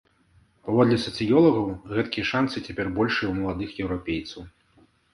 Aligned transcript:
Паводле 0.69 0.97
сацыёлагаў, 1.03 1.69
гэткія 1.95 2.25
шанцы 2.31 2.57
цяпер 2.67 2.93
большыя 2.99 3.23
ў 3.31 3.35
маладых 3.41 3.69
еўрапейцаў. 3.87 4.41